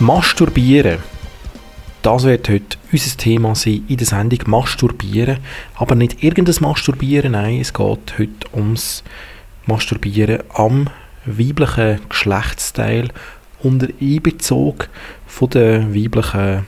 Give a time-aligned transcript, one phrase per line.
[0.00, 1.00] Masturbieren.
[2.02, 5.38] Das wird heute unser Thema sein in der Sendung Masturbieren.
[5.74, 9.02] Aber nicht irgendein Masturbieren, nein, es geht heute ums
[9.66, 10.88] Masturbieren am
[11.26, 13.08] weiblichen Geschlechtsteil
[13.60, 14.88] unter Einbezug
[15.26, 16.64] von den weiblichen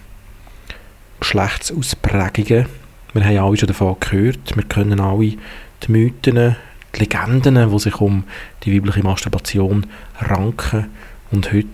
[1.20, 2.66] Geschlechtsausprägungen.
[3.12, 5.36] Wir haben alle schon davon gehört, wir können alle
[5.84, 6.56] die Mythen,
[6.96, 8.24] die Legenden, die sich um
[8.64, 9.86] die weibliche Masturbation
[10.18, 10.88] ranken.
[11.30, 11.68] Und heute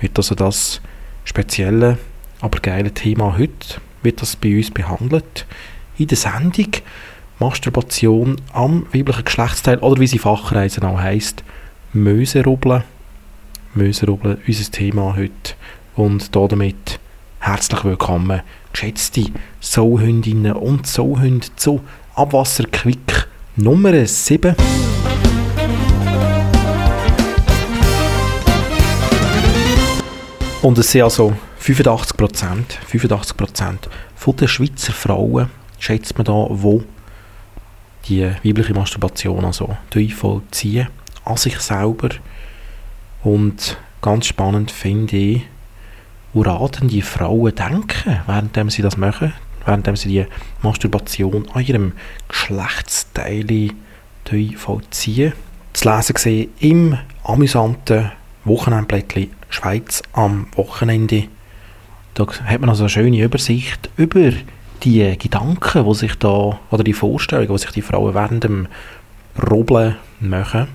[0.00, 0.80] wird also das
[1.26, 1.98] spezielle,
[2.40, 5.46] aber geile Thema heute wird das bei uns behandelt.
[5.98, 6.68] In der Sendung
[7.38, 11.44] Masturbation am weiblichen Geschlechtsteil oder wie sie Fachreisen auch heisst,
[11.92, 12.84] Möserubbeln.
[13.74, 15.54] Möserubbeln, unser Thema heute.
[15.96, 16.98] Und damit
[17.40, 18.40] herzlich willkommen,
[18.72, 19.26] geschätzte
[19.60, 21.82] Sauhündinnen und Sauhunde zu
[22.14, 24.54] Abwasserquick Nummer 7.
[30.66, 33.88] Und es sind also 85 Prozent, 85 Prozent
[34.26, 36.82] der Schweizer Frauen, schätzt man da, wo
[38.08, 39.76] die weibliche Masturbation also
[40.16, 40.88] vollziehen,
[41.24, 42.08] an sich selber.
[43.22, 45.42] Und ganz spannend finde ich,
[46.32, 50.26] woran die Frauen denken, während sie das machen, während sie die
[50.62, 51.92] Masturbation an ihrem
[52.26, 53.70] Geschlechtsteil
[54.56, 55.32] vollziehen.
[55.74, 58.10] Zu lesen gesehen im amüsanten
[58.46, 61.24] Wochenendblättchen Schweiz am Wochenende.
[62.14, 64.32] Da hat man also eine schöne Übersicht über
[64.82, 68.68] die Gedanken, die sich da, oder die Vorstellungen, die sich die Frauen während dem
[69.50, 70.68] Robeln machen.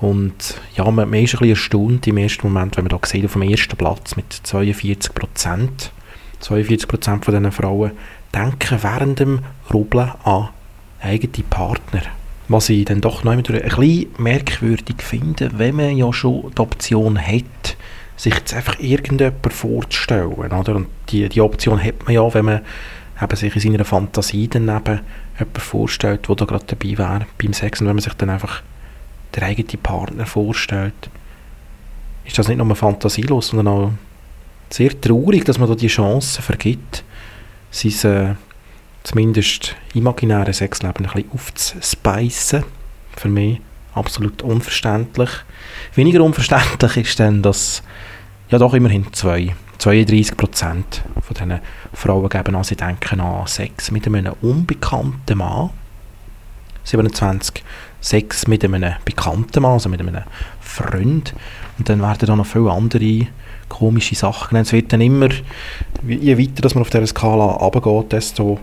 [0.00, 3.32] Und ja, man, ist ein bisschen erstaunt im ersten Moment, wenn man da sieht, auf
[3.32, 5.90] dem ersten Platz mit 42 Prozent,
[6.40, 7.92] 42 Prozent von diesen Frauen
[8.32, 9.40] denken während dem
[9.72, 10.50] Robeln an
[11.00, 12.02] eigene Partner.
[12.48, 17.18] Was ich dann doch noch ein bisschen merkwürdig finde, wenn man ja schon die Option
[17.18, 17.76] hat,
[18.16, 20.32] sich jetzt einfach irgendjemand vorzustellen.
[20.32, 20.76] Oder?
[20.76, 22.60] Und die, die Option hat man ja, wenn man
[23.20, 25.00] eben sich in seiner Fantasie daneben
[25.38, 27.80] jemanden vorstellt, der da gerade dabei wäre beim Sex.
[27.80, 28.62] Und wenn man sich dann einfach
[29.34, 31.10] der eigene Partner vorstellt,
[32.24, 33.92] ist das nicht nur fantasielos, sondern auch
[34.70, 37.04] sehr traurig, dass man da die Chance vergibt,
[37.70, 38.34] sein äh,
[39.08, 42.64] zumindest imaginäre Sexleben ein bisschen aufzuspicen.
[43.16, 43.60] Für mich
[43.94, 45.30] absolut unverständlich.
[45.94, 47.82] Weniger unverständlich ist dann, dass
[48.50, 51.60] ja doch immerhin zwei, 32 Prozent von diesen
[51.94, 55.70] Frauen geben an, sie denken an Sex mit einem unbekannten Mann.
[56.84, 57.64] 27
[58.02, 60.22] Sex mit einem bekannten Mann, also mit einem
[60.60, 61.34] Freund.
[61.78, 63.26] Und dann werden da noch viele andere
[63.70, 64.56] komische Sachen.
[64.58, 65.28] Es wird dann immer,
[66.06, 68.58] je weiter dass man auf dieser Skala runtergeht, desto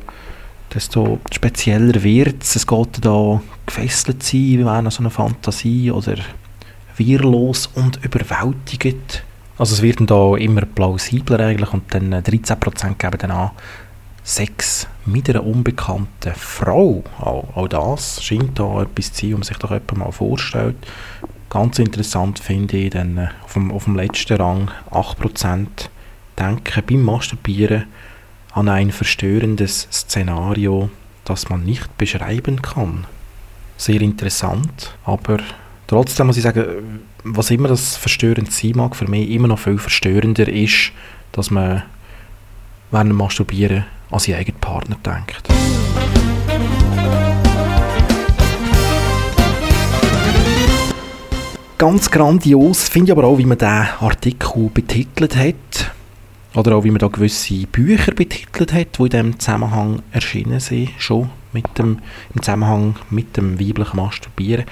[0.75, 2.57] desto spezieller wird es.
[2.57, 6.15] Es geht da gefesselt sein, wie wäre so eine Fantasie oder
[6.97, 9.23] wehrlos und überwältigend.
[9.57, 13.51] Also es wird da immer plausibler eigentlich und dann 13% äh, geben dann an
[14.23, 17.03] Sex mit einer unbekannten Frau.
[17.19, 20.75] Auch, auch das scheint da etwas zu sein, um sich doch jemand mal vorstellt.
[21.49, 25.67] Ganz interessant finde ich dann äh, auf dem, auf dem letzten Rang 8%
[26.37, 27.85] denken beim Masturbieren
[28.55, 30.89] an ein verstörendes Szenario,
[31.25, 33.05] das man nicht beschreiben kann.
[33.75, 35.39] Sehr interessant, aber
[35.87, 39.77] trotzdem muss ich sagen, was immer das verstörend sein mag, für mich immer noch viel
[39.77, 40.93] verstörender ist,
[41.33, 41.83] dass man
[42.91, 45.49] während dem Masturbieren an seinen eigenen Partner denkt.
[51.77, 55.55] Ganz grandios finde ich aber auch, wie man diesen Artikel betitelt hat.
[56.55, 60.89] Oder auch, wie man da gewisse Bücher betitelt hat, die in diesem Zusammenhang erschienen sind,
[60.97, 61.99] schon mit dem,
[62.33, 64.65] im Zusammenhang mit dem weiblichen Masturbieren.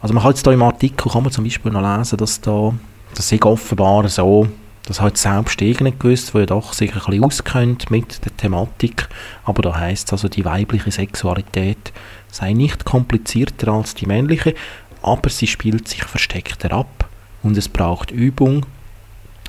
[0.00, 2.72] Also man kann jetzt da im Artikel kann man zum Beispiel noch lesen, dass da,
[3.14, 4.48] das ist offenbar so,
[4.86, 8.36] das hat selbst ich nicht gewusst, wo ja doch sich ein bisschen auskennt mit der
[8.36, 9.08] Thematik,
[9.44, 11.92] aber da heißt also, die weibliche Sexualität
[12.30, 14.54] sei nicht komplizierter als die männliche,
[15.02, 17.08] aber sie spielt sich versteckter ab
[17.42, 18.64] und es braucht Übung,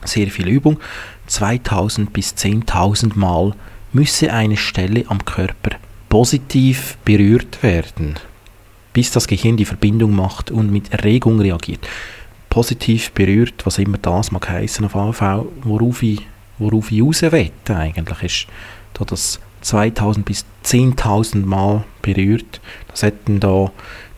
[0.04, 0.80] sehr viel Übung,
[1.28, 3.54] 2000 bis 10.000 Mal
[3.94, 5.78] müsse eine Stelle am Körper
[6.10, 8.16] positiv berührt werden,
[8.94, 11.88] bis das Gehirn die Verbindung macht und mit Erregung reagiert.
[12.50, 16.22] Positiv berührt, was immer das mag heißen auf AV, worauf ich,
[16.58, 18.48] worauf ich raus wette, eigentlich ist
[18.94, 22.62] da das 2000 bis 10.000 Mal berührt.
[22.88, 23.72] Das hätten da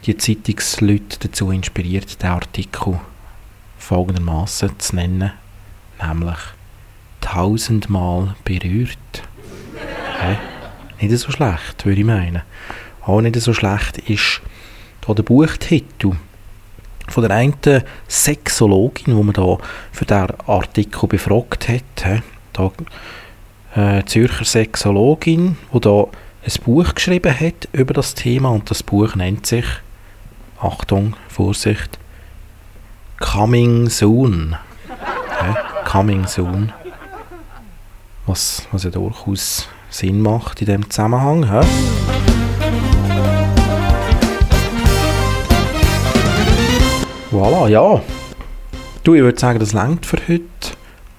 [0.05, 2.99] die Zeitungsleute dazu inspiriert, den Artikel
[3.77, 5.31] folgendermaßen zu nennen,
[6.01, 6.37] nämlich
[7.31, 9.23] tausendmal berührt.
[10.19, 10.37] Hä?
[10.99, 12.41] Nicht so schlecht, würde ich meinen.
[13.05, 14.41] Auch nicht so schlecht ist
[15.05, 16.11] da der Buchtitel
[17.07, 19.57] von der einen Sexologin, die man da
[19.91, 22.21] für diesen Artikel befragt hat.
[22.53, 22.71] Da,
[23.75, 26.03] äh, Zürcher Sexologin, die da
[26.43, 29.65] ein Buch geschrieben hat über das Thema und das Buch nennt sich,
[30.61, 31.97] Achtung, Vorsicht,
[33.19, 34.55] Coming Soon.
[35.85, 36.73] Coming Soon.
[38.29, 41.41] Was, was ja durchaus Sinn macht in dem Zusammenhang.
[41.41, 41.61] Ja.
[47.31, 48.03] Voilà, ja.
[49.03, 50.43] Du, ich würde sagen, das längt für heute.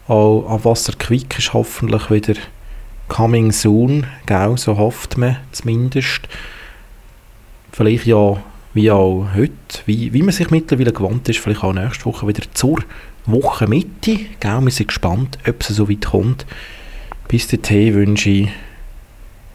[0.06, 2.34] Auch an Wasser Quick ist hoffentlich wieder
[3.08, 4.56] coming soon, gell?
[4.56, 6.20] so hofft man zumindest.
[7.72, 8.36] Vielleicht ja,
[8.72, 9.52] wie auch heute,
[9.86, 12.78] wie, wie man sich mittlerweile gewohnt ist, vielleicht auch nächste Woche wieder zur
[13.26, 14.16] Wochenmitte.
[14.38, 14.60] Gell?
[14.60, 16.46] Wir sind gespannt, ob es so weit kommt.
[17.30, 18.48] Bis dahin wünsche ich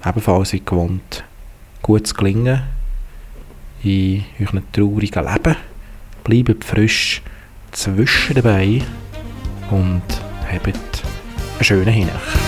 [0.06, 1.25] ebenfalls wie gewohnt
[1.81, 2.62] gutes Gelingen.
[3.83, 5.57] In eurem traurigen Leben.
[6.24, 7.22] Bleibt frisch
[7.74, 8.81] zwischen dabei
[9.72, 10.04] und
[10.50, 12.45] habt einen schönen Hinach.